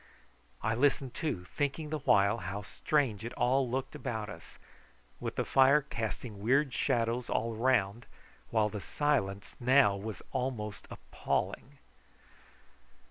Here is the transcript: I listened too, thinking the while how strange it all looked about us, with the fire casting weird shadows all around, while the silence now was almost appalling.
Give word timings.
I 0.63 0.73
listened 0.73 1.13
too, 1.13 1.45
thinking 1.45 1.91
the 1.91 1.99
while 1.99 2.39
how 2.39 2.63
strange 2.63 3.23
it 3.23 3.33
all 3.33 3.69
looked 3.69 3.93
about 3.93 4.29
us, 4.29 4.57
with 5.19 5.35
the 5.35 5.45
fire 5.45 5.81
casting 5.83 6.41
weird 6.41 6.73
shadows 6.73 7.29
all 7.29 7.53
around, 7.55 8.07
while 8.49 8.69
the 8.69 8.81
silence 8.81 9.55
now 9.59 9.95
was 9.95 10.23
almost 10.31 10.87
appalling. 10.89 11.77